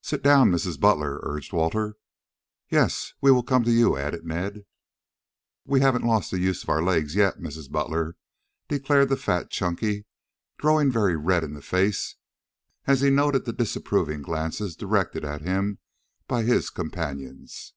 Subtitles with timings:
[0.00, 0.80] "Sit down, Mrs.
[0.80, 1.94] Butler," urged Walter.
[2.68, 4.64] "Yes, we will come to you," added Ned.
[5.64, 7.70] "We haven't lost the use of our legs yet, Mrs.
[7.70, 8.16] Butler,"
[8.66, 10.04] declared the fat Chunky,
[10.58, 12.16] growing very red in the face
[12.88, 15.78] as he noted the disapproving glances directed at him
[16.26, 17.72] by his companions.